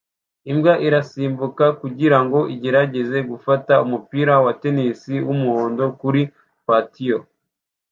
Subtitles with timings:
[0.51, 6.21] Imbwa irasimbuka kugirango igerageze gufata umupira wa tennis wumuhondo kuri
[6.65, 7.17] patio